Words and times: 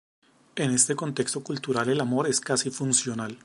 En 0.55 0.71
este 0.71 0.95
contexto 0.95 1.43
cultural 1.43 1.87
el 1.89 2.01
amor 2.01 2.27
es 2.27 2.39
casi 2.39 2.71
funcional. 2.71 3.37